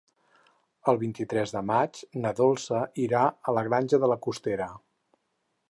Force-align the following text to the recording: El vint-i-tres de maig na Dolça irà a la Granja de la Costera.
El 0.93 0.97
vint-i-tres 1.03 1.53
de 1.57 1.61
maig 1.71 2.01
na 2.23 2.33
Dolça 2.41 2.81
irà 3.05 3.27
a 3.53 3.57
la 3.59 3.65
Granja 3.69 4.01
de 4.05 4.11
la 4.15 4.19
Costera. 4.29 4.71